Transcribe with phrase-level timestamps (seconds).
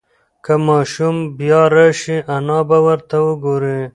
[0.45, 3.79] که ماشوم بیا راشي انا به ورته وگوري.